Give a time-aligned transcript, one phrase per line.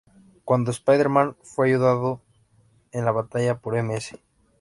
[0.45, 2.23] Cuando Spider-Man fue ayudado
[2.91, 4.15] en la batalla por Ms.